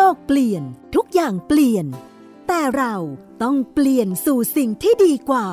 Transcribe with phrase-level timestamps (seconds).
[0.00, 1.86] โลกเปลี่ยนทุกอย่างเปลี่ยน
[2.48, 2.94] แต่เรา
[3.42, 5.48] ต้องเปลี่ยนสู่สิ่งที่ดีกว่า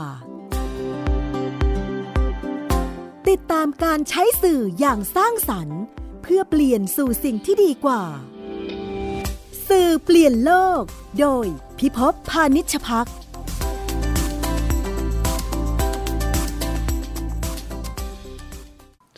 [3.29, 5.81] ติดตามการใช้สื่ออย่างสร้างสรรค์
[6.21, 8.04] เพื่อเปลี่ยนสู่สิ่งที่ดีกว่า
[9.70, 10.84] สื่อเปลี่ยนโลก
[11.20, 11.46] โดย
[11.80, 13.07] พิภพพานิชพัก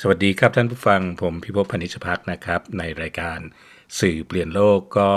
[0.01, 3.41] สวัสดีครับท่านผู้ฟังผมพิภพพนิชพักนะครับ ในรายการ
[3.99, 5.11] สื่อเปลี่ยนโลกก็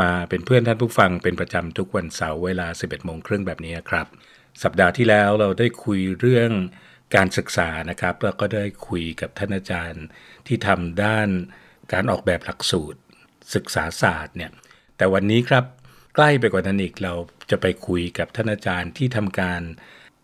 [0.00, 4.06] มาเป็นเพื่อนท่านผู้ฟังเป็นประจำทุกวันเสาร์เวลา 11โมงครึ่งแบบนี้ครับ
[4.62, 6.50] สัปดาห์ที่แล้วเราได้คุยเรื่อง
[7.16, 10.04] การศึกษานะครับ แล้วก็ได้คุยกับท่านอาจารย์
[10.46, 11.28] ที่ทำด้าน
[11.92, 13.00] การออกแบบหลักสูตร
[13.54, 14.50] ศึกษาศาสตร์เนี่ย
[14.96, 15.64] แต่วันนี้ครับ
[16.14, 17.14] ใกล้ไปกว่านั้นอีกเรา
[17.50, 19.60] จะไปคุยกับท่านอาจารย์ที่ทำการ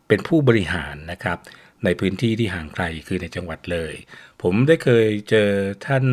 [0.08, 1.38] เป็นผู้บริหารนะครับ
[1.84, 3.94] ในพื้นที่ที่ห่างไกลคือในจังหวัดเลย
[4.42, 5.50] ผมได้เคยเจอ
[5.86, 6.04] ท่าน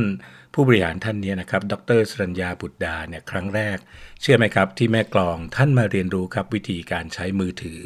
[0.53, 3.77] ผู้บริหารท่านนี้นะครับ ดรสรัญญาบุตรดาเนี่ยครั้งแรก
[4.21, 7.79] เชื่อไหมครับ ที่แม่กลองท่านมาเรียนรู้ครับวิธีการใช้มือถือ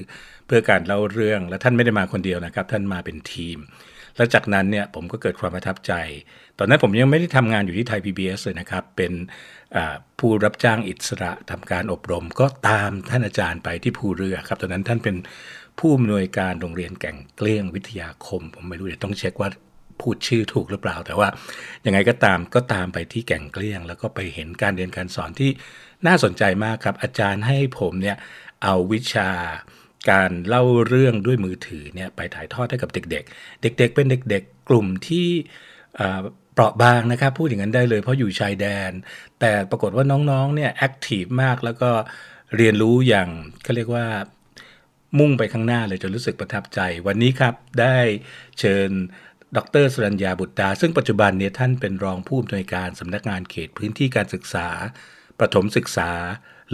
[0.46, 3.58] เพื่อการเล่าเรื่องและท่านไม่ได้มาคนเดียวนะครับ ท่านมาเป็นทีม
[4.18, 5.94] แล้วจากนั้นเนี่ยผมก็เกิดความประทับใจ
[6.60, 9.14] ตอนนั้นผมยังไม่ได้ทำงานอยู่ที่ไทย PBS เลยนะครับ เป็น
[10.20, 15.16] ผู้รับจ้างอิสระทำการอบรม ก็ตามท่านอาจารย์ไปที่ภูเรือครับ ตอนนั้นท่านเป็น
[15.80, 19.50] ผู้อำนวยการโรงเรียนแก่งเกลี้ยงวิทยาคม ผมไม่รู้เดี๋ยวต้องเช็คว่า
[20.02, 21.28] พูดชื่อถูกหรือเปล่า แต่ว่า
[21.86, 25.50] ยังไงก็ตามก็ตามไปที่แก่งเกลี้ยง แล้วก็ไปเห็นการเรียนการสอนที่
[26.08, 28.18] น่าสนใจมากครับ อาจารย์ให้ผมเนี่ย
[28.64, 29.30] เอาวิชา
[30.10, 35.28] การเล่าเรื่องด้วยมือถือเนี่ยไปถ่ายทอดให้กับเด็ก ๆ เด็ก ๆ เป็นเด็ก ๆ กลุ่มที่
[36.54, 38.92] เปราะบางนะครับ พูดอย่างนั้นได้เลยเพราะอยู่ชายแดน
[39.40, 41.90] แต่ปรากฏว่าน้องๆเนี่ยแอคทีฟมากแล้วก็
[42.58, 43.30] เรียนรู้อย่าง
[43.64, 44.06] เขาเรียกว่า
[45.20, 47.98] มุ่งไปข้างหน้าเลยจนรู้สึกประทับใจ วันนี้ครับได้
[48.60, 48.90] เชิญ
[49.58, 54.68] ดรสรัญญาบุตรดา ซึ่งปัจจุบันเนี่ยท่านเป็นรองผู้อำนวยการสำนักงานเขตพื้นที่การศึกษา
[55.40, 56.12] ประถมศึกษา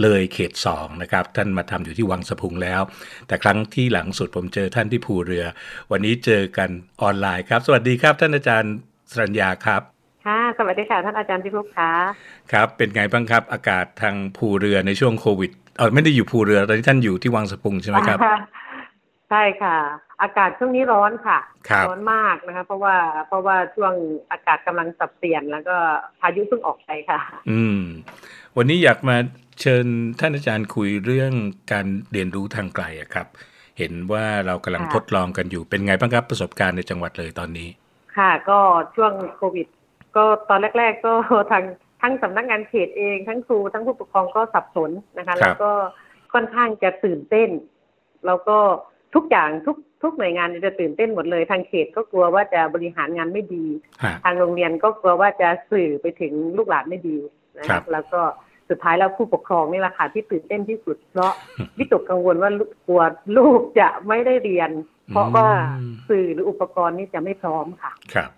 [0.02, 2.80] เลยเขต2นะครับท่านมาทำอยู่ที่วังสะพุงแล้ว
[3.26, 5.44] แต่ครั้งที่หลังสุดผมเจอท่านที่ภูเรือ
[5.90, 6.70] วันนี้เจอกัน
[7.02, 8.74] ออนไลน์ครับ สวัสดีครับท่านอาจารย์
[9.10, 9.82] สรัญญาครับ
[10.26, 11.92] ค่ะสวัสดีค่ะท่านอาจารย์พิภพค่ะ
[12.52, 18.18] ครับ เป็นไงบ้างครับ อากาศทางภูเรือในช่วงโควิดเออไม่ได้อยู่ภูเรือตอนนี้ท่านอยู่ที่วังสะพุงใช่ไหมครับ
[19.30, 19.76] ใช่ค่ะ
[20.22, 21.38] อากาศช่วงนี้ร้อนค่ะ
[21.88, 22.96] ร้อนมากนะคะเพราะว่า
[23.28, 23.92] เพราะว่าช่วง
[24.32, 25.76] อากาศกำลังสับเปลี่ยนแล้วก็
[26.20, 27.20] พายุเพิ่งออกไปค่ะ
[27.50, 27.80] อืม
[28.56, 29.16] วันนี้อยากมา
[29.60, 29.86] เชิญ
[30.20, 31.32] ท่านอาจารย์คุยเรื่อง
[31.72, 33.26] การเรียนรู้ทางไกลอะครับ
[33.78, 37.68] เห็นว่าเรากำลังทดลองกันอยู่เป็นไงบ้างครับประสบการณ์ในจังหวัดเลยตอนนี้
[38.16, 38.58] ค่ะ ก็
[38.94, 39.66] ช่วงโควิด
[40.16, 41.12] ก็ตอนแรก ๆ ก็
[41.52, 41.64] ทาง
[42.02, 45.70] ทั้งสำนักงานเขตเองทั้งครูทั้งผู้ปกครองก็สับสนนะคะแล้วก็
[46.32, 47.50] ค่อนข้างจะตื่นเต้น
[48.26, 48.58] แล้วก็
[49.14, 53.66] ทุกอย่างทุกทุกหน่วยงานจะตื่นเต้นหมดเลย ทางเขตก็กลัวว่าจะบริหารงานไม่ดี
[54.24, 57.16] ทางโรงเรียนก็กลัวว่าจะสื่อไปถึงลูกหลานไม่ดี
[57.58, 58.20] นะครับแล้วก็
[58.68, 61.32] สุดท้ายแล้วผู้ปกครองนี่แหละค่ะที่ตื่นเต้นที่สุด เพราะ
[61.78, 62.50] วิตกกังวลว่า
[62.86, 63.02] กลัว
[63.36, 64.70] ลูกจะไม่ได้เรียน
[65.10, 65.48] เพราะว่า
[66.08, 68.30] สื่อหรืออุปกรณ์นี่จะไม่พร้อมค่ะครับ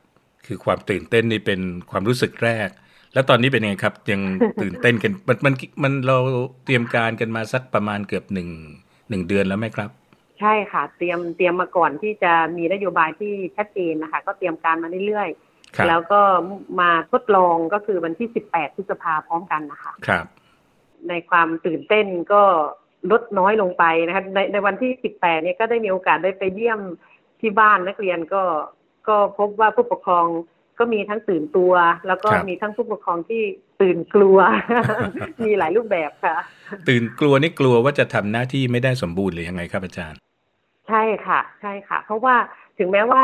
[0.46, 1.60] คือความตื่นเต้นนี่เป็น
[1.90, 2.68] ความรู้สึกแรก
[3.14, 4.20] แล้วตอนนี้เป็นยังไงครับ ยัง
[4.62, 6.18] ตื่นเต้นกันมันมันมันเรา
[6.64, 8.48] เตรียมการกันมาสักประมาณเกือบหนึ่ง
[9.08, 9.90] หนึ่งเดือนแล้วไหมครับ
[10.40, 16.20] ใช่ค่ะ เตรียมเตรียมมาก่อนที่จะมีนโยบายที่ชัดเจนนะคะ ก็เตรียมการมาเรื่อยๆแล้วก็
[16.80, 20.26] มาทดลองก็คือวันที่สิบแปดพฤษภาพร้อมกันนะคะครับ
[21.08, 22.42] ในความตื่นเต้นก็
[23.10, 26.80] ลดน้อยลงไปนะคะในในวันที่สิบแปดเนี่ยก็ได้มีโอกาสได้ไปเยี่ยม
[27.40, 28.42] ที่บ้านนักเรียนก็
[29.08, 30.26] ก็พบว่าผู้ปกครอง
[30.78, 31.72] ก็มีทั้งตื่นตัว
[32.06, 33.42] แล้วก็มีทั้งผู้ปกครองที่
[33.80, 34.38] ตื่นกลัว
[35.44, 36.36] มีหลายรูปแบบค่ะ
[36.88, 40.18] ตื่นกลัวนี่กลัวว่าจะทำหน้าที่ไม่ได้สมบูรณ์หรือยังไงครับอาจารย์
[40.88, 42.36] ใช่ค่ะ ใช่ค่ะ เพราะว่า
[42.78, 43.22] ถึงแม้ว่า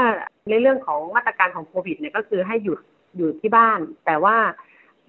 [0.50, 2.78] ในเรื่องของมาตรการของโควิดเนี่ยก็คือให้หยุด
[3.17, 4.37] อยู่ที่บ้าน แต่ว่า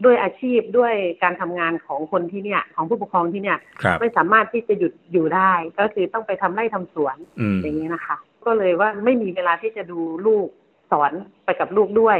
[0.05, 0.93] ด้วยอาชีพด้วย
[1.23, 3.57] การทำงานของคนที่เนี่ย ของผู้ปกครองที่เนี่ย
[3.99, 7.15] ไม่สามารถที่จะหยุดอยู่ได้ ก็คือต้องไปทำไร่ทำสวน
[7.61, 10.47] อย่างนี้นะคะ ก็เลยว่าไม่มีเวลาที่จะดูลูก
[10.91, 11.11] สอน
[11.45, 12.17] ไปกับลูกด้วย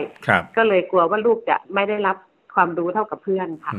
[0.58, 2.18] ก็เลยกลัวว่าลูกจะไม่ได้รับ
[2.56, 3.74] ความรู้เท่ากับเพื่อนค่ะ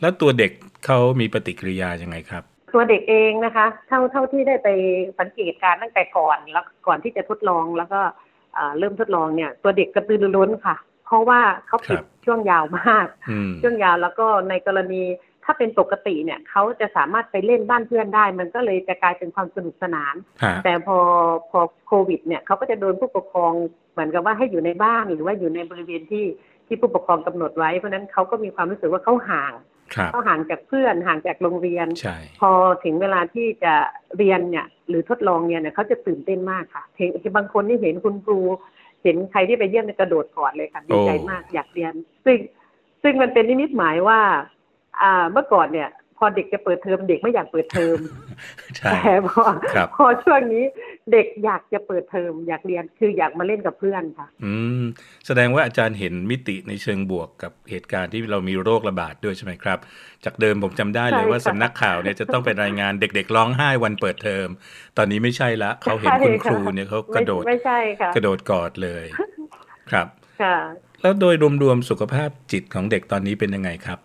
[0.00, 0.52] แล้วตัวเด็ก
[0.86, 2.42] เขามีปฏิกิริยายังไงครับ
[2.74, 4.68] ตัวเด็กเองนะคะ เท่าเท่าที่ได้ไป
[5.18, 8.00] สังเกตการตั้งแต่ก่อนแล้วก่อนที่จะทดลองแล้วก็
[8.78, 10.76] เริ่มทดลองเนี่ย ตัวเด็กกระตือรือร้นค่ะ
[11.06, 13.06] เพราะว่าเขาปิดช่วงยาวมาก
[13.62, 15.02] ช่วงยาวแล้วก็ในกรณี
[15.44, 20.14] ถ้าเป็นปกติเนี่ยเขาจะสามารถไปเล่นบ้านเพื่อนได้ มันก็เลยจะกลายเป็นความสนุกสนาน
[20.64, 20.98] แต่พอ
[21.50, 23.52] พอโควิดเนี่ยเขาก็จะโดนผู้ปกครอง
[23.92, 26.26] เหมือนกับว่าให้อยู่ในบ้านหรือว่าอยู่ในบริเวณที่
[26.66, 29.52] ที่ผู้ปกครองกำหนดไว้ เพราะนั้นเขาก็มีความรู้สึกว่าเขาห่าง
[30.10, 31.86] เขาห่างจากเพื่อนห่างจากโรงเรียน
[32.40, 32.50] พอ
[32.84, 33.74] ถึงเวลาที่จะ
[34.16, 38.40] เรียนเนี่ยหรือทดลองเนี่ยเนี่ยเขาจะตื่นเต้นมากค่ะเห็นบางคนที่เห็นคุณครู
[39.02, 41.92] เห็นใครที่ไปเยี่ยมกระโดดกอดเลยค่ะดีใจมากอยากเรียน
[42.24, 42.36] ซึ่ง
[43.02, 44.20] ซึ่งมันเป็นนิมิตหมายว่า
[45.00, 45.90] อ่าเมื่อก่อนเนี่ย
[46.24, 47.98] พอเด็กจะเปิดเทอมเด็กไม่อยากเปิดเทอม
[48.82, 49.42] แต่พอ
[49.96, 50.64] พอช่วงนี้
[51.12, 54.82] เด็กอยากจะเปิดเทอมอยากเรียนคืออยากมาเล่นกับเพื่อนค่ะ อืม
[55.26, 59.78] แสดงว่าอาจารย์เห็นมิติในเชิงบวกกับเหตุการณ์ที่เรามีโรคระบาดด้วยใช่ไหมครับ
[60.24, 64.48] จากเดิมผมจำได้เลยว่าสำนักข่าวเนี่ยจะต้องเป็นรายงานเด็กๆร้องไห้วันเปิดเทอม
[64.98, 69.04] ตอนนี้ไม่ใช่ละเขาเห็นคุณครูเนี่ยเขากระโดดไม่ใช่ค่ะกระโดดกอดเลย
[69.90, 70.06] ครับ
[70.42, 70.56] ค่ะ
[71.02, 74.00] แล้วโดยรวมๆสุขภาพจิตของเด็กตอนนี้เป็นยังไงครับ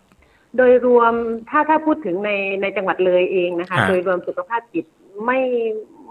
[0.56, 1.12] โดยรวม
[1.50, 2.30] ถ้าถ้าพูดถึงใน
[2.62, 4.84] ในจังหวัดเลยเองนะคะ โดยรวมสุขภาพจิต
[5.26, 5.40] ไม่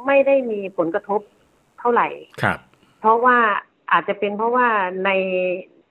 [0.06, 1.22] ไม่ได้มีผลกระทบ
[1.80, 2.08] เท่าไหร่
[2.42, 2.60] ครับ
[3.00, 3.38] เพราะว่า
[3.92, 4.68] อาจจะเป็นเพราะว่า
[5.06, 5.10] ใน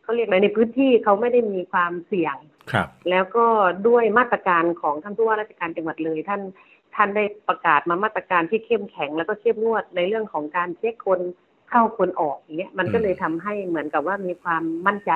[0.02, 2.36] เขาเรียกอะไรในพื้นที่เขาไม่ได้มีความเสี่ยง
[2.72, 3.46] ครับ แล้วก็
[3.88, 6.40] ด้วยมาตรการของท่านผู้ว่าราชการจังหวัดเลยท่าน
[6.94, 11.20] ท่านได้ประกาศมามาตรการที่เข้มแข็ง แล้วก็เข้มงวดในเรื่องของการเช็คคน
[11.70, 15.12] เข้าคนออกอย่างเงี้ยมันก็เลยทำให้เหมือนกับว่ามีความมั่นใจ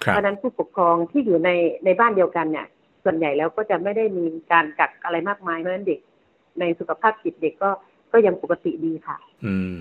[0.00, 1.50] เพราะนั้นผู้ปกครองที่อยู่ใน
[1.84, 2.66] ในบ้านเดียวกันเนี่ย
[3.04, 6.00] ส่วนใหญ่แล้วก็จะไม่ได้มีการกักอะไรมากมายเพราะฉะนั้นเด็ก
[6.60, 7.70] ในสุขภาพจิตเด็กก็
[8.12, 9.78] ก็ยังปกติดีค่ะ อืม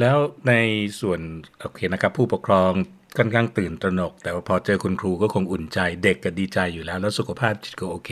[0.00, 0.16] แล้ว
[0.48, 0.52] ใน
[1.00, 1.20] ส่วน
[1.60, 2.72] โอเคนะครับ ผู้ปกครอง
[3.18, 8.10] ค่อนข้างตื่นตระหนก แต่ว่าพอเจอคุณครูก็คงอุ่นใจ เด็กก็ดีใจอยู่แล้ว แล้วสุขภาพจิตก็โอเค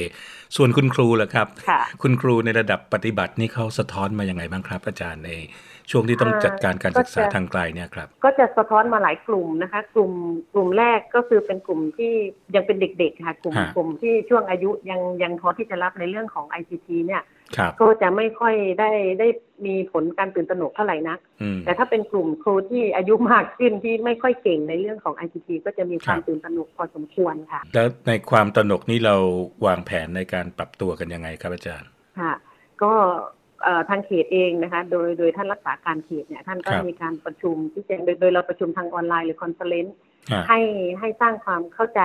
[0.57, 1.47] ส่วนคุณครูล่ะครับ
[2.03, 5.31] คุณครูในระดับปฏิบัตินี่เขาสะท้อนมาอย่างไงบ้างครับ อาจารย์ใน
[5.91, 10.13] ช่วงที่ต้องจัดการการศึกษาทางไกลเนี่ยครับ ก็จะสะท้อนมาหลายกลุ่มนะคะ กลุ่ม
[10.53, 12.13] กลุ่มแรกก็คือเป็นกลุ่มที่
[12.55, 17.23] ยังเป็นเด็กๆค่ะกลุ่มกลุ่มที่ช่วงอายุยังยังพอที่จะรับในเรื่องของ ICT เนี่ย
[17.81, 19.29] ก็จะไม่ค่อยได้ได้
[19.67, 21.19] มีผลการตื่นตระหนกเท่าไหร่นัก
[21.65, 29.17] แต่ถ้าเป็นกลุ่มครูที่อายุมากขึ้นที่ไม่ค่อยเก่งในเรื่องของ ICT ก็จะมีความตื่นตระหนกพอสมควรค่ะ แล้วในความตระหนกนี้เรา
[29.67, 31.89] วางแผนในการปรับตัวกันยังไงครับอาจารย์
[32.21, 32.33] ค่ะ
[32.83, 32.93] ก็
[33.89, 39.97] ทางเขตเองนะคะ โดยโดยท่านรักษาการเขตเนี่ยท่านก็มีการประชุมที่จะโดยเราประชุมทางออนไลน์หรือ conference
[40.49, 40.61] ให้
[41.01, 42.01] ให้สร้างความเข้าใจ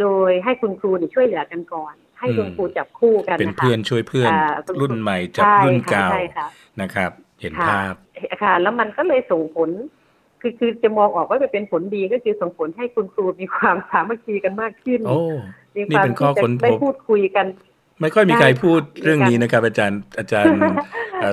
[0.00, 4.30] โดยให้คุณครูช่วยเหลือกันก่อนให้คุณครูจับคู่กันเป็นเพื่อนช่วยเพื่อน
[4.80, 6.08] รุ่นใหม่จับรุ่นเก่า
[6.80, 7.10] นะครับ
[7.40, 7.94] เห็นภาพ
[8.42, 9.70] ค่ะ แล้วมันก็เลยส่งผล
[10.40, 15.00] คือคือจะมองออกว่าจะเป็นผลดีก็คือส่งผลให้คุณครูมีความสามัคคีกันมากขึ้น
[15.76, 17.46] มีความที่จะได้พูดคุยกัน
[18.00, 20.58] ไม่ค่อยมีใครพูดเรื่องนี้นะครับ อาจารย์อาจารย์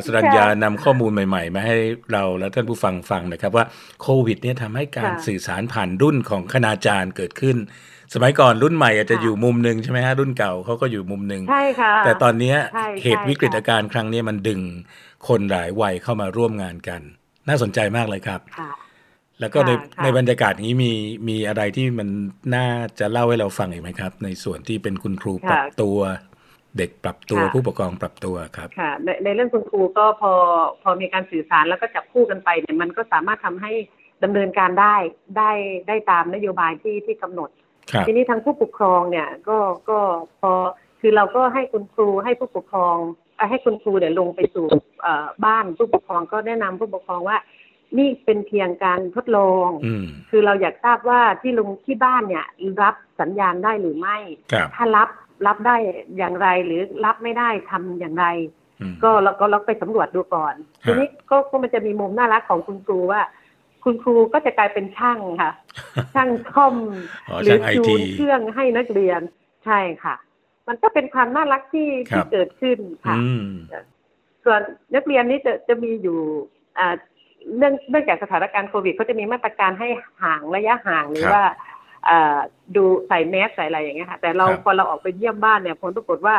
[0.05, 1.75] สรัญญานำข้อมูลใหม่ ๆ มาให้
[2.11, 3.65] เราและท่านผู้ฟังฟังนะครับ ว่า
[4.01, 7.57] โควิดเนี่ยทำให้การสื่อสารผ่านรุ่นของคณาจารย์เกิดขึ้น
[8.13, 12.53] สมัยก่อนรุ่นใหม่อาจจะอยู่มุมหนึ่งใช่ไหมฮะรุ่นเก่าเขาก็อยู่มุมหนึ่งใช่ค่ะแต่ตอนนี้
[13.03, 14.61] เหตุวิกฤตการณ์ครั้งนี้มันดึง
[15.27, 17.01] คนหลายวัยเข้ามาร่วมงานกัน
[17.47, 18.41] น่าสนใจมากเลยครับ
[19.39, 19.71] แล้วก็ใน
[20.03, 20.91] ในบรรยากาศนี้มี
[21.27, 22.07] มีอะไรที่มัน
[22.55, 22.67] น่า
[22.99, 25.99] จะเล่าให้เราฟังอีกไหมครับ ในส่วนที่เป็นคุณครูปรับตัว
[26.77, 30.33] เด็กปรับตัวผู้ปกครองปรับตัวครับค่ะในในเรื่องคุณครูก็พอ
[30.83, 33.71] พอมีการสื่อสารแล้วก็จับคู่กันไปเนี่ยมันก็สามารถทำให้
[34.23, 34.95] ดำเนินการได้
[35.37, 35.51] ได้
[35.87, 37.49] ได้ตามนโยบายที่ที่กำหนด
[38.07, 39.57] ทีนี้ทางผู้ปกครองเนี่ยก็
[39.89, 39.99] ก็
[40.41, 40.51] พอ
[41.01, 42.97] คือเราก็ให้คุณครูให้ผู้ปกครอง
[43.49, 44.65] ให้คุณครูเนี่ยลงไปสู่
[45.45, 47.37] บ้านผู้ปกครองก็แนะนำผู้ปกครองว่า
[47.97, 49.67] นี่เป็นเพียงการทดลอง
[50.29, 52.45] คือเราอยากทราบว่าที่ลงที่บ้านเนี่ย
[52.81, 54.17] รับสัญญาณได้หรือไม่
[54.75, 55.09] ถ้ารับ
[55.47, 55.75] รับได้
[56.17, 58.25] อย่างไรหรือรับไม่ได้ทำอย่างไร
[59.03, 60.53] ก็เราก็เราไปสำรวจดูก่อน
[60.83, 63.21] ทีนี้ก็ก็มันจะมีมุมน่ารักของคุณครูว่า
[63.83, 65.51] คุณครูก็จะกลายเป็นช่างค่ะ
[66.13, 66.75] ช่างซ่อม
[67.43, 69.21] หรือจูนเครื่องให้นักเรียน
[69.65, 70.15] ใช่ค่ะ
[70.67, 73.15] มันก็เป็นความน่ารักที่ที่เกิดขึ้นค่ะ
[74.43, 74.61] ส่วน
[74.95, 76.19] นักเรียนนี้จะจะมีอยู่
[76.77, 76.95] อ่า
[77.57, 79.89] เนื่องเนื่องจากสถานการณ์โควิดเขาจะมีมาตรการให้
[80.23, 81.43] ห่างระยะห่างหรือว่า
[82.75, 86.35] ดูใส่แมสใส่อะไรอย่างเงี้ยค่ะแต่เราพอเราออกไปเยี่ยมบ้านเนี่ยผลปรากฏว่า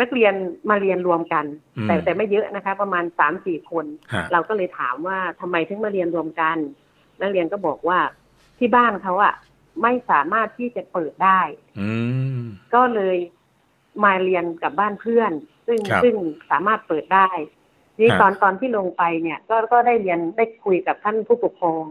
[0.00, 0.34] นักเรียน
[0.70, 1.44] มาเรียนรวมกัน
[1.84, 3.84] แต่แต่ไม่เยอะนะคะ ประมาณสามสี่คน
[4.32, 6.56] เราก็เลยถามว่าทำไมถึงมาเรียนรวมกัน
[7.20, 7.98] นักเรียนก็บอกว่า
[8.58, 9.34] ที่บ้านเขาอะ
[9.82, 11.40] ไม่สามารถที่จะเปิดได้
[12.74, 13.16] ก็เลย
[14.04, 15.32] มาเรียนกับบ้านเพื่อน
[15.66, 16.14] ซึ่งซึ่ง
[16.50, 17.28] สามารถเปิดได้
[17.98, 21.82] นี่ตอนตอนที่ลงไปเนี่ย ก็ก็ได้เรียนได้คุยกับท่านผู้ปกครอง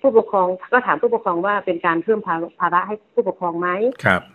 [0.00, 2.20] ผู้ปกครองก็ถามผู้ปกครองว่าเป็นการเพิ่ม
[2.60, 3.68] ภาระให้ผู้ปกครองไหม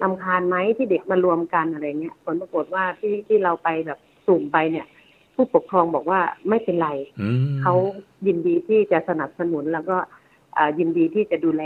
[0.04, 4.88] ลำคาญไหมที่เด็กมารวมกันอะไรเงี้ยผลปรากฏว่าที่ที่เราไปแบบสุ่มไปเนี่ย
[5.36, 6.20] ผู้ปกครองบอกว่า
[6.50, 6.90] ไม่เป็นไร
[7.62, 7.74] เขา
[8.28, 9.98] ยินดีที่จะสนับสนุนแล้วก็
[10.80, 11.64] ยินดีที่จะดูแล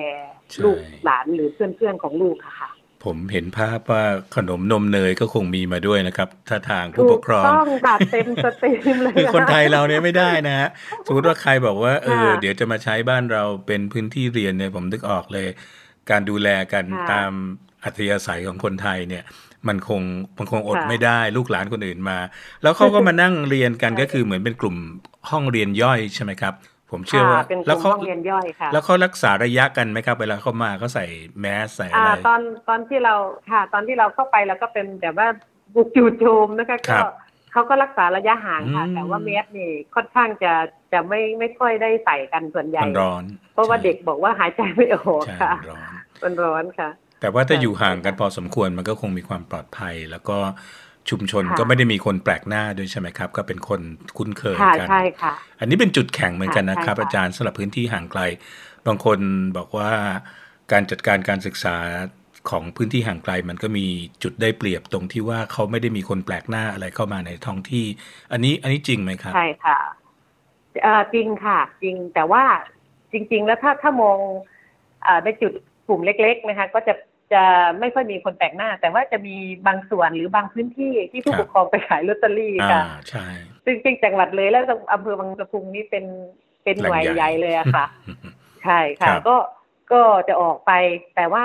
[0.63, 2.69] ลูกหลานหรือเพื่อนๆของลูกค่ะ
[3.05, 4.03] ผมเห็นภาพว่า
[4.35, 10.69] ขนมนมเนยก็คงมีมาด้วยนะครับ ถ้าทางผู้ปกครองต้องตัดเต็มสตรีมเลยคือคนไทยเราเนี่ยไม่ได้นะฮะ
[11.05, 15.47] สมมติว่าใครบอกว่าเออเดี๋ยวจะมาใช้บ้านเราเป็นพื้นที่เรียนเนี่ยผมนึกออกเลย
[16.09, 17.31] การดูแลกันตาม
[17.83, 19.23] อัธยาศัยของคนไทยเนี่ย
[19.67, 20.01] มันคง
[20.37, 22.17] มันคงอดไม่ได้ลูกหลานคนอื่นมา
[22.63, 24.75] แล้วเขาก็มานั่งเรียนกันก็คือเหมือนเป็นกลุ่ม
[25.29, 26.53] ห้องเรียนย่อยใช่ไหมครับ
[26.91, 31.05] ผมเชื่อว่าแล้วเขาเรียนย่อยค่ะแล้วเขารักษาระยะกันไหมครับเวลาเขามาเขาใส่
[31.39, 33.15] แมสใส่อะไรตอนตอนที่เรา
[33.51, 35.27] ค่ะ ตอนที่เราเข้าไปแล้วก็เป็นแบบว่า
[35.75, 36.99] บุกจูโจมนะคะก็
[37.51, 40.53] เขาก็รักษาระยะห่างค่ะ แต่ว่าเมสนี่ค่อนข้างจะ
[40.93, 45.53] จะไม่ไม่ค่อยได้ใส่กันส่วนใหญ่ร้อน เพราะว่าเด็กบอกว่าหายใจไม่ออกค่ะ
[46.23, 46.89] มันร้อนค่ะ
[47.21, 50.37] แต่ว่าถ้าอยู่ห่างกันพอสมควรมันก็คงมีความปลอดภัยแล้วก็
[51.09, 53.81] ชุมชนก็ไม่ได้มีคนแปลกหน้าด้วยใช่ไหมครับ ก็เป็นคน
[54.17, 58.21] คุ้นเคยกันใช่ค่ะ อันนี้เป็นจุดแข็งเหมือนกันนะครับ อาจารย์สำหรับพื้นที่ห่างไกล
[58.87, 59.19] บางคน
[59.57, 59.91] บอกว่า
[60.71, 61.75] การจัดการการศึกษา
[62.49, 63.85] ของพื้นที่ห่างไกลมันก็มี
[64.23, 67.85] จุดได้เปรียบตรงที่ว่าเขาไม่ได้มีคนแปลกหน้าอะไรเข้ามาในท้องที่
[68.31, 69.79] อันนี้อันนี้จริงไหมครับใช่ค่ะ
[71.13, 72.43] จริงค่ะ จริงแต่ว่า
[73.11, 74.17] จริง ๆ แล้วถ้าถ้ามอง
[75.05, 75.51] อในจุด
[75.87, 76.93] กลุ่มเล็ก ๆ นะคะ ก็จะ
[77.33, 77.43] จะ
[77.79, 79.35] ไม่ค่อยมีคนแปลกหน้า แต่ว่าจะมี
[79.67, 83.27] บางส่วนหรือบางพื้นที่ที่ผู้ปกครองไปขายลอตเตอรี่ค่ะใช่
[83.65, 86.05] ซึ่งจริงจังหวัดเลยแล้วอำเภอบางสะพุงนี่เป็น
[86.63, 87.85] เป็นหน่วยใหญ่เลยอะค่ะ
[88.63, 89.37] ใช่ค่ะก็
[89.91, 90.71] ก็จะออกไป
[91.15, 91.43] แต่ว่า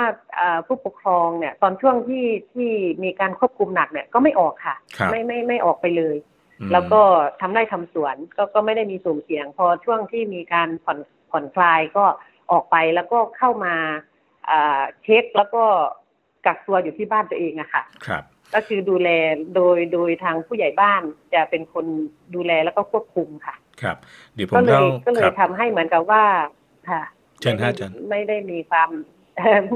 [0.67, 2.71] ผู้ปกครองเนี่ย ตอนช่วงที่ที่
[3.03, 4.75] มีการควบคุมหนักเนี่ยก็ไม่ออกค่ะ
[5.11, 6.15] ไม่ไม่ไม่ออกไปเลย
[6.71, 7.01] แล้วก็
[7.41, 10.97] ทำไร่ทำสวนก็ก็ไม่ได้มีสุ่มเสี่ยง พอช่วงที่มีการผ่อน
[11.31, 12.05] ผ่อนคลายก็
[12.51, 13.75] ออกไปแล้วก็เข้ามา
[15.03, 15.63] เช็คแล้วก็
[16.45, 18.23] กักตัวอยู่ที่บ้านตัวเองอะค่ะ ครับ
[18.53, 19.09] ก็คือดูแล
[19.55, 21.01] โดยโดยทางผู้ใหญ่บ้าน
[21.33, 21.85] จะเป็นคน
[22.35, 23.97] ดูแลแล้วก็ควบคุมค่ะ ครับ
[24.35, 26.23] เดี๋ยวผมก็เลยก็เลยทำให้เหมือนกับว่า
[26.89, 27.03] ค่ะ
[27.41, 28.89] เชิญท่านอาจารย์ ไม่ได้มีความ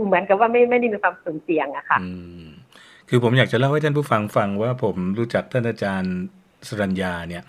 [0.05, 1.99] เหมือนกับว่าไม่ไม่ได้มีความสุ่มเสี่ยงอะค่ะ
[3.09, 6.15] คือผมอยากจะเล่าให้ท่านผู้ฟังฟังว่าผมรู้จักท่านอาจารย์
[6.67, 7.43] สรัญญาเนี่ย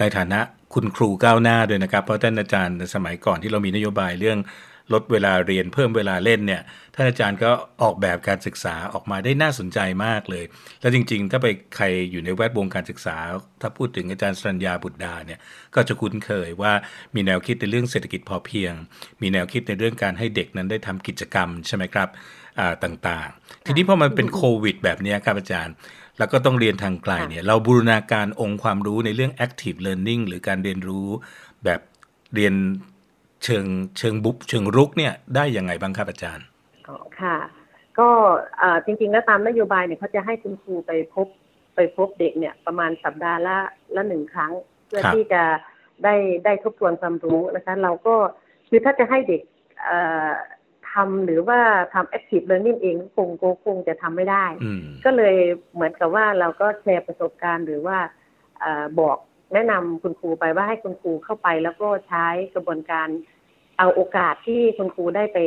[0.00, 0.40] ในฐานะ
[0.74, 4.38] คุณครูก้าวหน้าด้วยนะครับ เพราะท่านอาจารย์สมัยก่อนที่เรามีนโยบายเรื่อง
[4.92, 6.62] ลดเวลาเรียนเพิ่มเวลาเล่นเนี่ย
[6.94, 7.50] ท่านอาจารย์ก็
[7.82, 10.44] ออกแบบการศึกษาออกมาได้น่าสนใจมากเลย
[10.80, 13.16] แล้วจริง ๆ ถ้าไปใครอยู่ในแวดวงการศึกษา
[13.60, 15.40] ถ้าพูดถึงอาจารย์สัญญาบุตรดาเนี่ย
[15.74, 16.72] ก็จะคุ้นเคยว่า
[17.14, 18.72] มีแนวคิดในเรื่องเศรษฐกิจพอเพียง
[19.22, 22.08] มีแนวคิดในเรื่องการให้เด็กนั้นได้ทำกิจกรรมใช่ไหมครับ
[22.84, 25.74] ต่างๆ ทีนี้พอมันเป็นโควิด แบบนี้ครับอาจารย์
[26.18, 31.08] แล้วก็ต้องเรียนทางไกลเนี่ยเราบูรณาการองค์ความรู้ในเรื่อง active learning หรือการเรียนรู้
[31.64, 31.80] แบบ
[32.34, 32.54] เรียน
[33.44, 33.66] เชิง
[33.98, 36.46] เชิงบุกเชิงรุกเนี่ยได้ยังไงบ้างครับอาจารย์
[36.88, 37.36] อ๋อค่ะ
[37.98, 38.08] ก็
[38.84, 41.26] จริง ๆ แล้วตามนโยบายเนี่ยเขาจะให้คุณครูไปพบ
[41.74, 43.56] ไปพบเด็กเนี่ยประมาณสัปดาห์ละ
[43.94, 44.52] ละหนึ่งครั้ง
[44.86, 45.42] เพื่อที่จะ
[46.04, 46.14] ได้
[46.44, 48.14] ได้ทบทวนความรู้นะคะ เราก็
[48.68, 49.42] คือถ้าจะให้เด็ก
[50.90, 51.58] ทำหรือว่า
[51.94, 53.28] ทำ active learning เองคง
[53.64, 54.44] คงจะทำไม่ได้
[55.04, 55.36] ก็เลย
[55.74, 57.98] เหมือนกับว่าเราก็แชร์ประสบการณ์หรือว่า
[59.00, 59.18] บอก
[59.52, 63.08] แนะนำคุณครูไปว่าให้คุณครูเข้าไป แล้วก็ใช้กระบวนการ
[63.78, 65.38] เอาโอกาสที่คุณครูได้ไป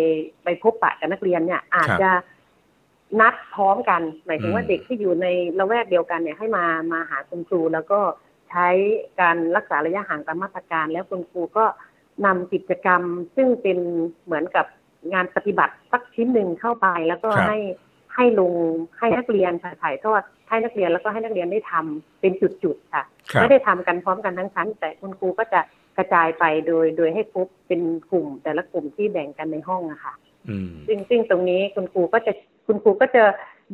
[0.43, 2.09] ไปพบปะกับนักเรียนเนี่ย อาจจะ
[3.19, 5.27] นัดพร้อมกัน หมายถึงว่าเด็กที่อยู่ใน
[5.59, 7.99] ละแวกเดียวกันเนี่ยให้มามาหาคุณครู แล้วก็
[8.49, 8.67] ใช้
[9.21, 11.65] การรักษาระยะห่างตามมาตรการ แล้วคุณครูก็
[12.25, 13.01] นำกิจกรรม
[13.35, 13.79] ซึ่งเป็น
[14.25, 14.65] เหมือนกับ
[15.13, 17.57] งานปฏิบัติสักชิ้นหนึ่งเข้าไปแล้วก็ให้
[18.21, 18.53] ให้ลง
[18.99, 19.51] ให้นักเรียน
[19.83, 23.03] ถ่ายทอดให้นักเรียนแล้วก็ให้นักเรียนได้ทำเป็นจุดๆค่ะ
[23.41, 25.61] ไม่ได้ทำกันพร้อมกันทั้งชั้น แต่คุณครูก็จะ
[25.97, 30.13] กระจายไปโดยโดยให้ครบเป็นกลุ่ม แต่ละกลุ่มที่แบ่งกันในห้องอะค่ะ
[30.87, 32.31] ซึ่งซึ่งตรงนี้คุณครูก็จะ
[32.67, 33.23] คุณครูก็จะ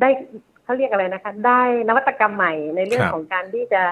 [0.00, 0.08] ได้
[0.64, 3.82] เขาเรียกอะไรนะคะ ได้นวัตกรรมใหม่ในเรื่องของการที่จะ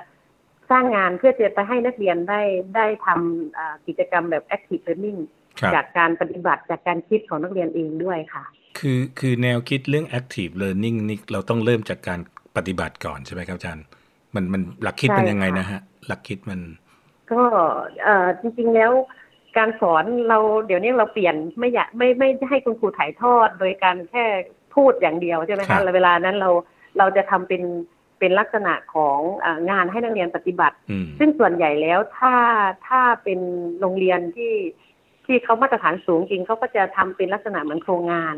[0.70, 2.40] สร้างงานเพื่อจะไปให้นักเรียนได้
[2.76, 5.20] ได้ทำกิจกรรมแบบ active learning
[5.74, 8.44] จากการปฏิบัติจากการคิดของนักเรียนเองด้วยค่ะ
[8.78, 12.20] คือคือแนวคิดเรื่อง active learning นี่เราต้องเริ่มจากการ
[12.56, 13.84] ปฏิบัติก่อนใช่ไหมครับอาจารย์
[14.34, 16.60] มันมันหลักคิดเป็นยังไงนะฮะ หลักคิดมัน
[17.32, 17.42] ก็
[18.02, 18.92] เอ่อจริง ๆ แล้ว
[19.56, 24.24] การสอนเราเดี๋ยวนี้เราเปลี่ยนไม่อยากไม่ไม่ให้คุณครูถ่ายทอด โดยการแค่
[24.74, 26.50] พูดอย่างเดียวใช่ไหมคะเวลานั้นเรา
[26.98, 27.62] เราจะทำเป็น
[28.18, 29.18] เป็นลักษณะของ
[29.70, 30.76] งานให้นักเรียนปฏิบัติ
[31.18, 32.34] ซึ่งส่วนใหญ่แล้วถ้า
[32.88, 33.40] ถ้าเป็น
[33.80, 34.52] โรงเรียนที่
[35.26, 38.36] ที่เขามาตรฐานสูงจริงเขาก็จะทำเป็นลักษณะเหมือนโครงงาน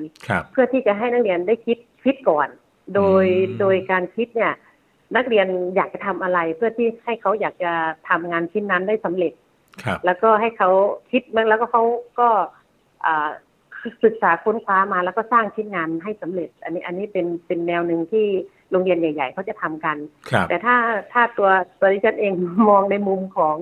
[0.52, 2.48] เพื่อที่จะให้นักเรียนได้คิดคิดก่อน
[2.94, 3.24] โดย
[3.60, 4.54] โดยการคิดเนี่ย
[5.16, 7.72] นักเรียนอยากจะทำอะไร เพื่อที่ให้เขาอยากจะ
[8.08, 9.32] ทำงานชิ้นนั้นได้สำเร็จ
[10.04, 10.70] แล้วก็ให้เขา
[11.10, 11.82] คิดแล้วก็เขา
[12.20, 12.28] ก็
[14.04, 18.26] ศึกษาค้นคว้ามาแล้วก็สร้างชิ้นงานให้สำเร็จ อันนี้อันนี้เป็นเป็นแนวหนึ่งที่
[18.70, 19.96] โรงเรียนใหญ่ ๆเขาจะทำกัน
[20.48, 20.76] แต่ถ้า
[21.12, 22.32] ถ้าตัวตัวดิฉันเอง
[22.68, 23.56] มองในมุมของ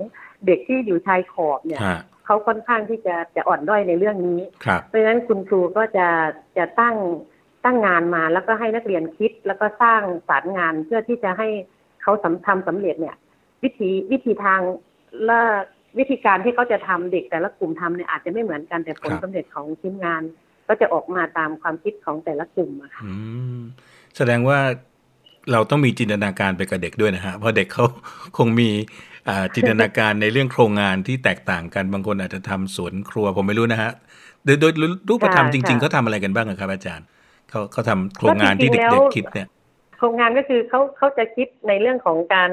[0.45, 1.81] เด็กที่อยู่ชายขอบเนี่ย
[2.27, 4.39] เขาค่อนข้างที่จะจะอ่อนด้อยในเรื่องนี้
[4.87, 6.07] เพราะฉะนั้นคุณครูก็จะ
[6.57, 6.95] จะตั้ง
[7.65, 11.47] ตั้งงานมาแล้วก็ให้นักเรียนคิด แล้วก็สร้างสารงานเพื่อที่จะให้
[12.01, 13.15] เขาทำทำสำเร็จเนี่ย
[13.63, 14.61] วิธีวิธีทาง
[15.25, 15.39] และ
[15.97, 20.21] วิธีการที่เขาจะทำเด็กแต่ละกลุ่มทำเนี่ยอาจจะไม่เหมือนกันแต่ผลสำเร็จของชิ้นงาน
[20.67, 23.03] ก็จะออกมาตามความคิดของแต่ละกลุ่มอะค่ะ
[24.17, 24.59] แสดงว่า
[25.51, 27.85] เราต้องมีจินตนาการไปกับเด็กด้วยนะฮะเพราะเด็กเขา
[28.37, 28.69] คงมี
[29.55, 33.91] จินตนาการในเรื่องโครงงานที่แตกต่างกันบางคนอาจจะทำสวนครัวผมไม่รู้นะฮะ
[34.45, 34.71] โดยโดย
[35.09, 37.05] รูปธรรมจริง ๆเขาทาอะไรกันบ้างครับอาจารย์
[37.49, 39.47] เขาเขาทำโครงงานที่เด็กๆคิดเนี่ย
[39.97, 42.49] โครงงานก็คือเขาเขาจะคิดในเรื่องของการ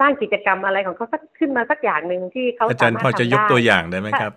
[0.00, 4.32] สร้างกิจกรรมอะไรของเขาสักขึ้นมาสักอย่างหนึ่งที่เขาอาจารย์พอจะยกตัวอย่างได้ไหมครับ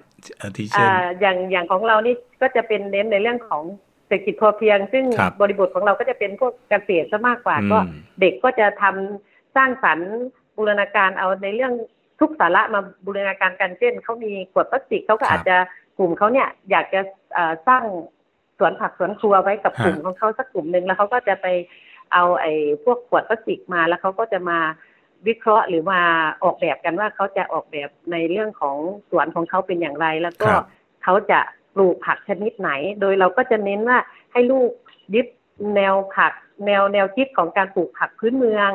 [0.58, 0.88] ที่เช่น
[1.22, 3.63] อย่างอย่างของเรานี่ก็จะเป็นเน้นในเรื่องของ
[4.08, 5.06] เศรษฐกิจพอเพียง ซึ่ง
[5.42, 7.77] บริบทของเราก็จะเป็นพวกเกษตรซะมากกว่าก็
[8.20, 10.10] เด็กก็จะทำสร้างสรรค์
[10.57, 11.74] บูรณาการเอาในเรื่อง
[12.19, 15.55] ทุกสาระมาบูรณาการกันเช่นเขามีขวดพลาสติกเขาก็อาจจะ
[15.98, 17.01] กลุ่มเขาเนี่ยอยากจะ
[17.67, 17.83] สร้าง
[18.57, 21.48] สวนผักสวนครัวไว้กับกลุ่มของเขาสักกลุ่มหนึ่งแล้วเขาก็จะไป
[22.13, 24.60] เอาไอ้พวกขวดพลาสติกมาแล้วเขาก็จะมา
[25.27, 26.01] วิเคราะห์หรือมา
[26.43, 28.77] ออกแบบกันว่าเขาจะออกแบบในเรื่องของ
[29.10, 30.50] สวนของเขาเป็นอย่างไร แล้วก็
[31.03, 31.39] เขาจะ
[31.75, 34.00] ปลูกผักชนิดไหน โดยเราก็จะเน้นว่า
[34.31, 34.72] ให้ลูก
[35.15, 35.27] ยึด
[35.75, 36.33] แนวผัก
[36.65, 38.72] แนวแนวคิดของการปลูกผักพื้นเมือง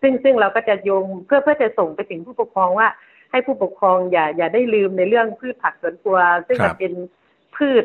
[0.00, 2.88] ซึ่งซึ่งเราก็จะโยงเพื่อเพื่อจะส่งไปถึงผู้ปกครองว่า
[3.30, 6.92] ให้ผู้ปกครองอย่าอย่าได้ลืมในเรื่องพืชผักสวนครัว ซึ่งจะเป็น
[7.56, 7.84] พืช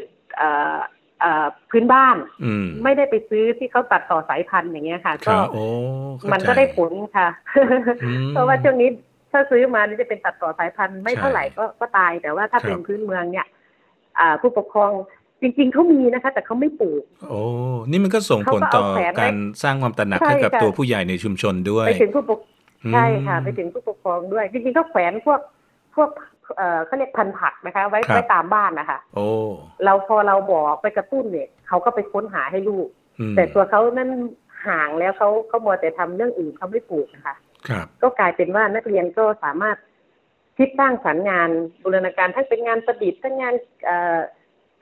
[1.69, 2.15] พื้นบ้าน
[2.83, 5.35] ไม่ได้ไปซื้อที่เขาตัดต่อสายพันธุ์อย่างเงี้ยค่ะ ก็
[6.31, 7.27] มันก็ได้ผลค่ะ
[8.29, 8.89] เพราะว่าช่วงนี้
[9.31, 13.47] ถ้าซื้อมานี่จะเป็นตัดต่อสายพันธุ์ไม่เท่าไหร่ก็ก็ตาย แต่ว่าถ้าเป็นพื้นเมืองเนี่ย
[14.41, 14.91] ผู้ปกครอง
[15.41, 17.39] จริงๆเขามีนะคะ แต่เขาไม่ปลูก โอ้
[17.91, 18.83] นี่มันก็ส่งผลต่อ
[19.19, 22.39] การสร้างความตระหนักให้กับตัวผู้ใหญ่ในชุมชนด้วย ไปถึงผู้ปก
[22.93, 25.39] ใช่ค่ะ ไปถึงผู้ปกครองด้วย จริงๆเขาแขวนพวก
[25.95, 26.09] พวก
[26.57, 29.27] เอ่อเขาเรียกพันผักนะคะ ไว้ไว้ตามบ้านนะคะโอ้
[29.85, 32.87] เราพอเราบอกไปกระตุ้นเนี่ยเขาก็ไปค้นหาให้ลูก
[33.35, 34.09] แต่ตัวเขานั้น
[34.67, 37.35] ห่างแล้วเขาเขามัวแต่ทำเรื่องอื่นเขาไม่ปลูกนะคะ
[37.67, 39.77] ครับก็กลายเป็นว่านักเรียนก็สามารถ
[40.57, 41.49] คิดสร้างสรรค์งาน
[41.83, 43.53] บูรณาการทั้งเป็นงานประดิษฐ์ทั้งงาน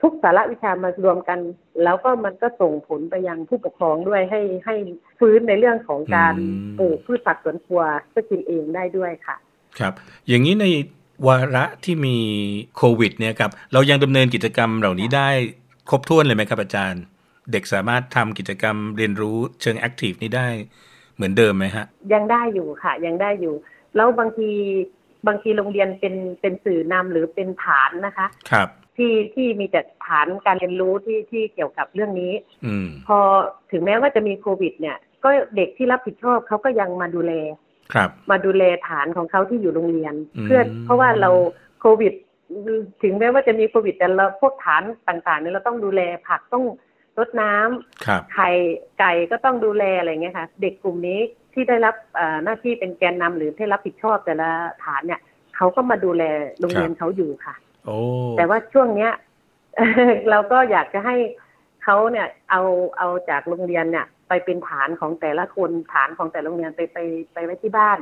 [0.02, 1.38] ทุกสาระวิชามารวมกัน
[1.84, 4.74] แล้วก็มันก็ส่งผลไปยังผู้ปกครองด้วยให้ให้
[5.18, 6.34] ฟื้นในเรื่องของการ
[6.78, 9.36] ปลูกพืชผักสวนครัวเพื่อกินเองได้ด้วยค่ะ
[9.78, 9.92] ครับ
[10.28, 10.66] อย่างนี้ใน
[11.26, 12.16] วาระที่มี
[12.76, 15.28] โควิด เนี่ยครับเรายังดำเนินกิจกรรมเหล่านี้ได้
[15.90, 17.02] ครบถ้วนเลยไหมครับอาจารย์
[17.52, 20.48] เด็กสามารถทำกิจกรรมเรียนรู้เชิงแอคทีฟนี้ได้
[21.16, 23.54] เหมือนเดิมไหมฮะ ยังได้อยู่ค่ะ ยังได้อยู่
[23.96, 24.50] แล้วบางที
[25.26, 28.68] บางทีโรงเรียนเป็นเป็นสื่อนำหรือเป็นฐานนะคะ ครับ
[29.00, 32.32] ที่ที่มีแต่ฐานการเรียนรู้ที่ที่เกี่ยวกับเรื่องนี้
[32.66, 32.74] อื
[33.06, 33.18] พอ
[33.72, 37.32] ถึงแม้ว่าจะมีโควิด เนี่ย ก็เด็กที่รับผิดชอบเขาก็ยังมาดูแล
[37.94, 41.30] ครับ มาดูแลฐานของเขาที่อยู่โรงเรียน เพื่อเพราะว่าเรา
[41.80, 42.12] โควิด
[43.02, 46.64] ถึงแม้ว่าจะมีโควิด แต่เราพวกฐานต่างๆเนี่ยเราต้องดูแลผักต้อง
[47.18, 48.48] รดน้ำไข่
[49.00, 51.20] ไก่ก็ต้องดูแลอะไรเงี้ยค่ะ เด็กกลุ่มนี้
[51.54, 51.94] ที่ได้รับ
[52.44, 54.50] หน้าที่เป็นแกนนำหรือที่รับผิดชอบแต่ละ
[54.84, 55.20] ฐานเนี่ย
[55.56, 56.22] เขาก็มาดูแล
[56.60, 57.54] โรงเรียนเขาอยู่ค่ะ
[58.36, 59.12] แต่ว่าช่วงเนี้ย
[60.30, 61.16] เราก็อยากจะให้
[61.84, 62.62] เขาเนี่ย เอา
[62.98, 66.98] เอาจากโรงเรียนเนี่ย ไปเป็นฐานของแต่ละคนฐานของแต่โรงเรียนไปไป
[67.32, 67.98] ไปไว้ที่บ้าน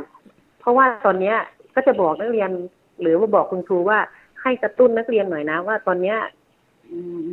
[0.60, 1.36] เพราะว่าตอนเนี้ย
[1.74, 2.50] ก็จะบอกนักเรียน
[3.00, 3.98] หรือว่าบอกคุณครูว่า
[4.42, 6.18] ให้กระตุ้นนักเรียนหน่อยนะ ว่าตอนเนี้ย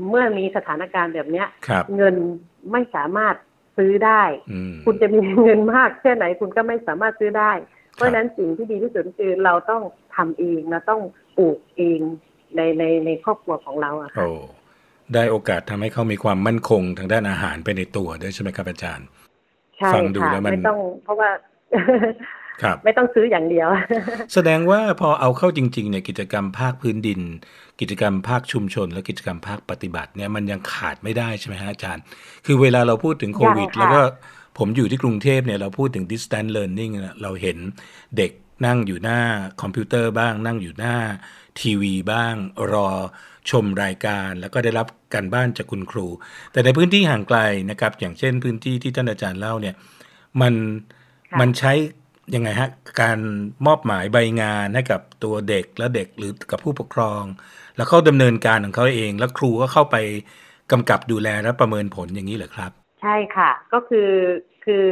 [0.09, 1.47] เมื่อมีสถานการณ์แบบเนี้ย
[1.95, 2.15] เงิน
[2.71, 3.35] ไม่สามารถ
[3.77, 4.23] ซื้อได้
[4.85, 7.51] คุณจะมีเงินมากแค่ไหนคุณก็ไม่สามารถซื้อได้
[7.95, 9.81] เพราะฉะนั้นสิ่งที่ดีที่สุดคือเราต้อง
[10.15, 11.01] ทำเองเราต้อง
[11.37, 11.99] ปลูกเอง
[12.55, 14.25] ในในในครอบครัวของเราอะค่ะ
[15.13, 19.07] ได้โอกาสทำให้เขามีความมั่นคงทางด้านอาหารไปในตัวด้วยใช่ไหมครับอาจารย์
[19.93, 21.29] ฟังดูแล้วมันไม่ต้องเพราะว่า
[22.63, 23.67] ครับไม่ต้องซื้ออย่างเดียว
[24.33, 27.21] แสดงว่าพอเอาเข้าจริงๆเนี่ยกิจกรรมภาคพื้นดิน
[27.79, 32.03] กิจกรรมภาคชุมชน และกิจกรรมภาคปฏิบัติเนี่ยมันยังขาดไม่ได้ใช่ไหมฮะอาจารย์
[32.45, 34.01] คือเวลาเราพูดถึงโควิด แล้วก็
[34.57, 37.57] ผมอยู่ที่กรุงเทพเนี่ยเราพูดถึง distance learning เราเห็น
[38.17, 38.31] เด็ก
[38.65, 39.19] นั่งอยู่หน้า
[39.61, 40.95] คอมพิวเตอร์บ้างนั่งอยู่หน้า
[41.59, 42.35] ทีวีบ้าง
[42.73, 42.87] รอ
[43.49, 46.07] ชมรายการ แล้วก็ได้รับการบ้านจากคุณครู
[46.51, 47.39] แต่ในพื้นที่ห่างไกล
[47.71, 49.75] นะครับ อย่างเช่นพื้นที่ที่ท่านอาจารย์เล่าเนี่ย
[50.41, 50.53] มัน
[51.39, 51.73] มันใช้
[52.35, 52.69] ยังไงฮะ
[53.01, 53.19] การ
[53.65, 57.23] มอบหมายใบงานให้กับตัวเด็กและเด็กหรือกับผู้ปกครอง
[57.75, 59.95] แล้วเขาดำเนินการของเขาเอง แล้วครูก็เข้าไป
[60.71, 64.11] กำกับดูแลและประเมินผลอย่างนี้เหรอครับ ใช่ค่ะ ก็คือ
[64.65, 64.85] คือ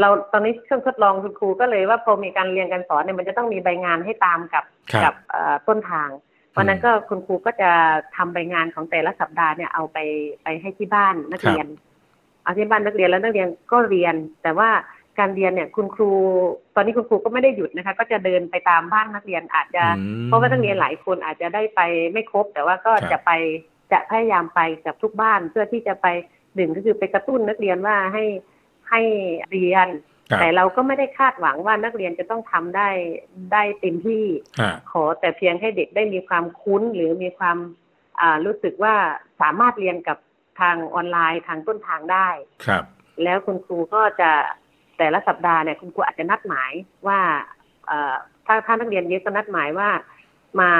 [0.00, 4.64] เราตอนนี้เครื่องทดลองคุณครูก็เลยว่าพอมีการเรียนการสอนเนี่ยมันจะต้องมีใบงานให้ตามกับ
[5.04, 5.14] กับ
[5.68, 6.08] ต้นทาง
[6.56, 7.70] วันนั้นก็คุณครูก็จะ
[8.16, 9.98] ทำใบงานของแต่ละสัปดาห์เนี่ยเอาไป
[10.42, 11.66] ไปให้ที่บ้านนักเรียน
[12.42, 14.70] เอาที่บ้านนักเรียนแล้วนักเรียนก็เรียน แต่ว่า
[15.18, 16.10] การเรียนเนี่ยคุณครู
[16.74, 19.84] ตอนนี้คุณครูก็ไม่ได้หยุดนะคะ ก็จะเดินไปตามบ้านนักเรียนอาจจะ
[20.24, 21.80] เพราะว่านักเรียนหลายคนอาจจะได้ไป
[22.12, 23.30] ไม่ครบ แต่ว่าก็จะไป
[23.92, 26.06] จะพยายามไปกับทุกบ้านเพื่อที่จะไป
[26.54, 28.24] หนึ่งก็คือไปกระตุ้นนักเรียนว่าให้
[28.92, 29.02] ให้
[29.50, 29.88] เรียน
[30.40, 32.88] แต่เราก็ไม่ได้คาดหวังว่านักเรียนจะต้องทำได้
[33.52, 34.24] ได้เต็มที่
[34.90, 37.58] ขอแต่เพียงให้เด็กได้มีความคุ้นหรือมีความ
[38.44, 38.94] รู้สึกว่า
[39.40, 40.18] สามารถเรียนกับ
[40.60, 42.28] ทางออนไลน์ทางต้นทางได้
[42.66, 42.84] ครับ
[43.24, 44.30] แล้วคุณครูก็จะ
[44.98, 46.72] แต่ละสัปดาห์เนี่ยคุณครูอาจจะนัดหมาย
[47.06, 47.20] ว่า
[48.46, 49.88] ถ้าถ้านักเรียนเยอะก็นัดหมายว่า
[50.60, 50.70] มา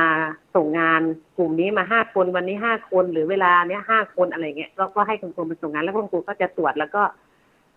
[0.54, 1.02] ส่งงาน
[1.36, 7.02] กลุ่มนี้มาห้าคนวันนี้ห้าคนหรือเวลาเนี้ยห้าคนอะไรเงี้ยก็ให้คุณครูมาส่งงานแล้วคุณครูก็จะตรวจแล้วก็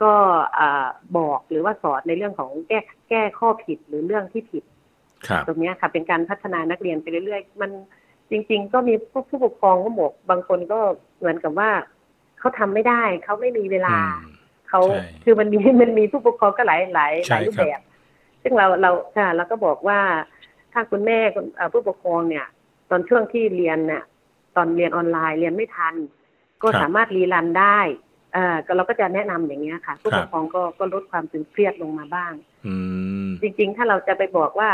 [0.04, 0.14] ก็
[1.18, 2.80] บอกหรือว่าสอนในเรื่องของแก้
[3.10, 4.64] แก้ข้อผิดหรือเรื่องที่ผิด
[5.48, 7.72] ตรงนี้ค่ะ เป็นการพัฒนานักเรียนไปเรื่อยๆ มัน
[8.32, 10.80] จริง ๆ ก็มีผู้ผู้ปกครองก็บอกบางคนก็
[11.18, 11.72] เหมือนกับว่า
[12.40, 13.98] เขาทำไม่ได้เขาไม่มีเวลา
[14.70, 14.82] เขา
[15.24, 17.80] คือมันมีมันมีผู้ปกครองก็หลายหลายหลายรูปแบบ
[18.44, 20.00] ซึ่งเราเราค่ะเราก็บอกว่า
[20.74, 21.20] ถ้าคุณแม่
[21.74, 22.46] ผู้ปกครองเนี่ย
[22.90, 24.04] ตอนช่วงที่เรียนเนี่ย
[24.56, 25.96] ตอนเรียนออนไลน์เรียนไม่ทัน
[26.62, 32.34] ก็สามารถรีรันได้เออก็เราก็จะแนะนำอย่างเงี้ยค่ะ ผู้ปกครองก็ก็ลดความตึงเครียดลงมาบ้าง
[33.42, 34.70] จริง ๆ ถ้าเราจะไปบอกว่า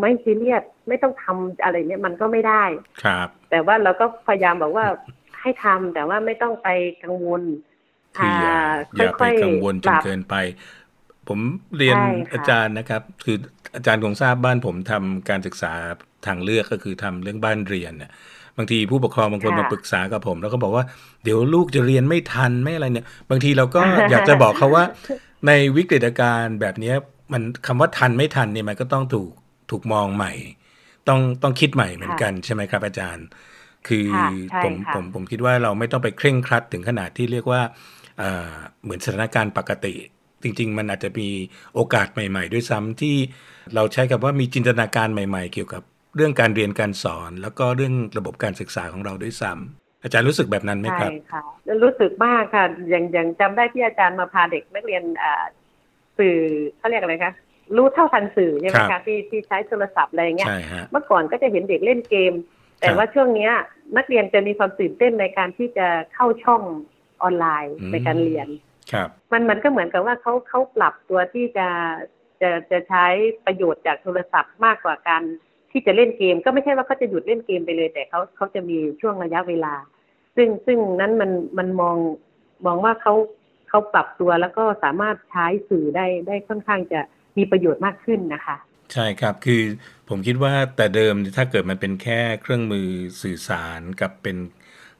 [0.00, 2.64] ไม่ซีเรียสไม่ต้องทำอะไรเนี่ยมันก็ไม่ได้
[3.04, 4.86] ครับ แต่ว่าเราก็พยายามบอกว่า
[5.40, 6.68] ให้ทำแต่ว่าไม่ต้องไป
[7.02, 7.42] กังวล
[8.16, 8.60] คืออย่า
[8.96, 10.34] อย่าไปกังวลจนเกินไป
[11.28, 11.40] ผม
[11.76, 11.96] เรียน
[12.32, 13.36] อาจารย์นะครับ คือ
[13.74, 15.72] อาจารย์คงทราบบ้านผมทำการศึกษา
[16.26, 18.12] ทางเลือกก็คือทำเรื่องบ้านเรียนเนี่ย
[18.58, 20.84] บางทีผู้ปกครองบางคนมาปรึกษากับผม แล้วก็บอกว่า
[21.24, 24.84] เดี๋ยวลูกจะเรียนไม่ทันไม่อะไรเนี่ย บางทีเราก็อยากจะบอกเขาว่า
[25.46, 26.92] ในวิกฤตการณ์แบบนี้
[27.32, 29.30] มันคำว่าทันไม่ทันเนี่ยมันก็ต้องถูก
[29.70, 30.32] ถูกมองใหม่
[31.08, 33.26] ต้องต้องคิดใหม่เหมือนกันใช่ไหมครับอาจารย์
[33.88, 34.08] คือ
[34.64, 37.60] ผมผมผมคิดว่าเราไม่ต้องไปเคร่งครัดถึงขนาดที่เรียกว่า
[38.82, 39.94] เหมือนสถานการณ์ปกติ
[40.42, 41.28] จริง ๆ มันอาจจะมี
[41.74, 43.16] โอกาสใหม่ ๆ ด้วยซ้ำที่
[43.74, 45.82] เราใช้กับว่ามีจินตนาการใหม่ ๆ เกี่ยวกับ
[46.16, 51.42] เรื่องการเรียนการสอน แล้วก็เรื่องระบบการศึกษาของเราด้วยซ้ำอาจารย์รู้สึกแบบนั้นไหมครับใช่ค่ะ
[51.84, 55.02] รู้สึกมากค่ะอย่างอย่างจำได้ที่อาจารย์มาพาเด็กนักเรียน
[56.18, 56.36] สื่อ
[56.78, 57.32] เขาเรียกอะไรคะ
[57.76, 60.48] รู้เท่าทันสื่อใช่ไหมคะที่ที่ใช้โทรศัพท์อะไรเงี้ย
[60.90, 62.32] เมื่อก่อนก็จะเห็นเด็กเล่นเกม
[62.80, 63.52] แต่ว่าช่วงเนี้ย
[63.96, 66.62] นักเรียนจะมีความตื่นเต้นในการที่จะเข้าช่อง
[67.22, 68.48] ออนไลน์ในการเรียน
[68.92, 71.68] ครับมันมันก็เหมือนกับว่าเขาเขาปรับตัวที่จะ
[72.40, 73.06] จะจะใช้
[73.46, 75.22] ประโยชน์จากโทรศัพท์มากกว่าการ
[75.74, 79.74] ที่จะเล่นเกม ก็ไม่ใช่ว่าเขาจะหยุดเล่นเกมไปเลย แต่เขาเขาจะมีช่วงระยะเวลา
[80.36, 81.96] ซึ่งซึ่งนั้นมันมันมอง
[82.66, 83.14] มองว่าเขา
[83.68, 87.00] เขาปรับตัวแล้วก็สามารถใช้สื่อได้ได้ค่อนข้างจะ
[87.36, 88.56] มีประโยชน์มากขึ้นนะคะ
[88.92, 89.62] ใช่ครับคือ
[90.08, 92.86] ผมคิดว่าแต่เดิมถ้าเกิดมันเป็นแค่เครื่องมือ
[93.22, 94.36] สื่อสารกับเป็น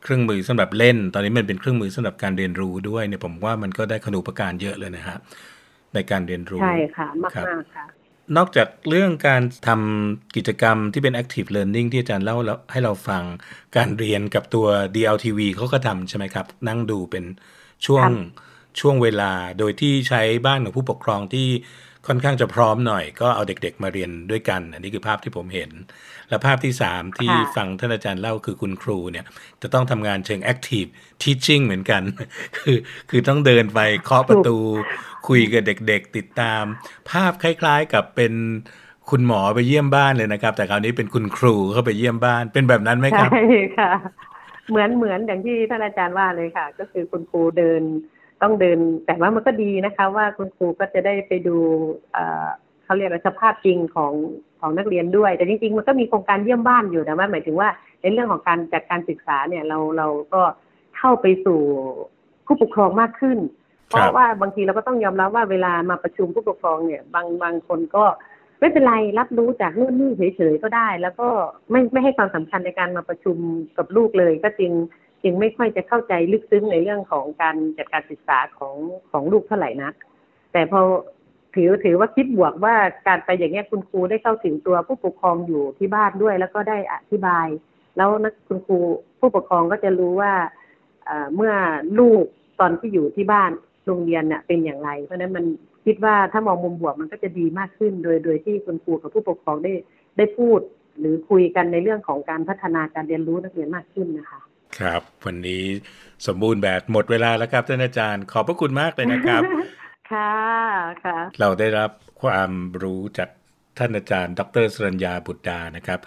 [0.02, 5.18] เครื่องมือสำหรับเล่น ตอนนี้มันเป็นเครื่องมือสำหรับการเรียนรู้ด้วยเนี่ยผมว่ามันก็ได้ขนุปการเยอะเลยนะฮะ
[5.94, 7.86] ในการเรียนรู้ใช่ค่ะมากมากค่ะ
[8.36, 12.36] นอกจากเรื่องการทำกิจกรรมที่เป็น active learning ที่อาจารย์เล่า
[12.72, 13.22] ให้เราฟัง
[13.76, 17.24] การเรียนกับตัว DLTV เขาก็ทำใช่ไหมครับ นั่งดูเป็น
[17.86, 18.08] ช่วง
[18.80, 21.48] ช่วงเวลาโดยที่ใช้บ้านของผู้ปกครองที่
[22.06, 25.70] ค่อนข้างจะพร้อมหน่อย ก็เอาเด็ก ๆ มาเรียนด้วยกัน อันนี้คือภาพที่ผมเห็น
[26.28, 29.24] และภาพที่สามที่ฟังท่านอาจารย์เล่าคือคุณครูเนี่ย
[29.62, 30.90] จะต้องทำงานเชิง active
[31.22, 32.02] teaching เหมือนกัน
[32.56, 32.76] คือ
[33.10, 34.56] คือต้องเดินไปเคาะประตู
[35.28, 36.62] คุยกับเด็ก ๆ ติดตาม
[37.10, 38.32] ภาพคล้าย ๆ กับเป็น
[39.10, 43.44] คุณหมอไปเยี่ยมบ้านเลยนะครับ แต่คราวนี้เป็นคุณครูเข้าไปเยี่ยมบ้านเป็นแบบนั้นไหมครับใช่
[43.78, 43.92] ค่ะ
[44.70, 47.82] เหมือนเหมือนอย่างที่ท่านอาจารย์ว่าเลยค่ะ ก็คือคุณครูเดิน
[48.44, 51.56] ต้องเดิน แต่ว่ามันก็ดีนะคะ ว่าคุณครูก็จะได้ไปดู
[52.84, 54.12] เขาเรียกสภาพจริงของ
[54.60, 57.68] ของนักเรียนด้วย แต่จริงๆ มันก็มีโครงการเยี่ยมบ้านอยู่นะว่าหมายถึงว่า
[58.00, 60.42] ในเรื่องของการจัดการศึกษาเนี่ยเราเราก็
[60.98, 61.60] เข้าไปสู่
[62.46, 63.38] ผู้ปกครองมากขึ้น
[63.88, 68.04] เพราะว่าบางทีเราก็ต้องยอมรับว่าเวลามาประชุมผู้ปกครองเนี่ย บางบางคนก็
[68.60, 71.28] ไม่เป็นไรรับรู้จากนู่นนี่เฉยๆก็ได้ แล้วก็
[71.70, 73.36] ไม่ไม่ให้ความสำคัญในการมาประชุม
[73.76, 74.72] กับลูกเลย ก็จริง
[75.24, 78.76] จึงไม่ค่อยจะเข้าใจลึกซึ้งในเรื่องของการจัดการศึกษาของ
[79.10, 79.94] ของลูกเท่าไหร่นัก
[80.52, 80.80] แต่พอ
[81.54, 82.74] ถือถือว่าคิดบวกว่า
[83.06, 87.46] การไปอย่างเงี้ยคุณครูได้เข้าถึงตัวผู้ปกครองอยู่ที่บ้านด้วย แล้วก็ได้อธิบาย
[87.96, 88.78] แล้วนักคุณครู
[89.20, 90.32] ผู้ปกครองก็จะรู้ว่า
[91.34, 91.52] เมื่อ
[91.98, 92.24] ลูก
[92.60, 93.50] ตอนที่อยู่ที่บ้าน
[93.86, 95.44] โรงเรียนเนี่ยเป็นอย่างไร เพราะนั้นมัน
[95.84, 99.72] คิดว่าถ้ามองมุมบวกมันก็จะดีมากขึ้น โดยโดยที่คุณครูกับผู้ปกครองได้
[100.16, 100.60] ได้พูด
[100.98, 104.40] หรือคุยกันในเรื่องของการพัฒนาการเรียนรู้นักเรียนมากขึ้นนะคะ
[104.78, 105.64] ครับ วันนี้
[106.26, 109.42] สมบูรณ์แบบหมดเวลาแล้วครับท่านอาจารย์ ขอบพระคุณมากเลยนะครับ
[110.12, 110.34] ค่ะ
[111.04, 111.90] ค่ะ เราได้รับ
[112.22, 112.50] ความ
[112.82, 113.28] รู้จาก
[113.78, 116.00] ท่านอาจารย์ ดรสรัญญาบุตรดานะครับ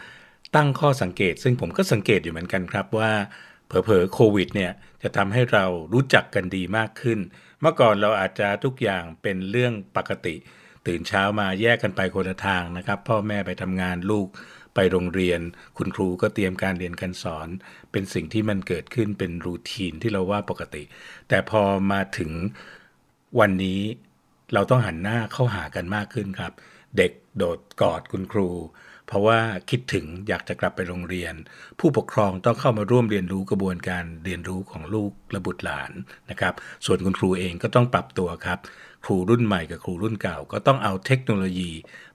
[0.55, 3.11] ตั้งข้อสังเกต ซึ่งผมก็สังเกตอยู่เหมือนกันครับว่า
[3.67, 4.71] เผลอๆโควิดเนี่ย
[5.03, 7.19] จะทำให้เรารู้จักกันดีมากขึ้น
[7.61, 10.35] เมื่อก่อนเราอาจจะทุกอย่างเป็นเรื่องปกติ
[10.87, 14.27] ตื่นเช้ามาแยกกันไปคนละทางนะครับ พ่อแม่ไปทำงานลูก
[14.77, 15.41] ไปโรงเรียน
[15.77, 17.47] คุณครูก็เตรียมการเรียนการสอน
[17.91, 20.83] เป็นสิ่งที่มันเกิดขึ้นเป็นรูทีนที่เราว่าปกติ
[21.29, 21.61] แต่พอ
[21.91, 22.31] มาถึง
[23.39, 23.81] วันนี้
[24.53, 26.53] เราต้องหันหน้าเข้าหากันมากขึ้นครับ
[26.97, 28.49] เด็กโดดกอดคุณครู
[29.07, 29.39] เพราะว่า
[29.69, 31.33] คิดถึงอยากจะกลับไปโรงเรียน
[31.79, 35.91] ผู้ปกครองต้องเข้ามาร่วมเรียนรู้กระบวนการเรียนรู้ของลูกและบุตรหลาน
[36.29, 36.53] นะครับ
[36.85, 38.59] ส่วนคุณครูเองก็ต้องปรับตัวครับ
[39.05, 41.71] ครูรุ่นใหม่กับครูรุ่นเก่าก็ต้องเอาเทคโนโลยี